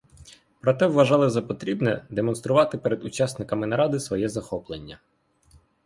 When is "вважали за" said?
0.87-1.41